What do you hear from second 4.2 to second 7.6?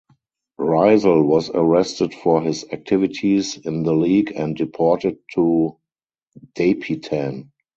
and deported to Dapitan.